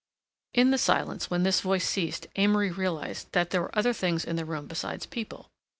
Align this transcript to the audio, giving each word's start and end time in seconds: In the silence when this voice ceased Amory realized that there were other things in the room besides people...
In 0.55 0.71
the 0.71 0.79
silence 0.79 1.29
when 1.29 1.43
this 1.43 1.61
voice 1.61 1.87
ceased 1.87 2.25
Amory 2.35 2.71
realized 2.71 3.31
that 3.33 3.51
there 3.51 3.61
were 3.61 3.77
other 3.77 3.93
things 3.93 4.25
in 4.25 4.35
the 4.35 4.45
room 4.45 4.65
besides 4.65 5.05
people... 5.05 5.51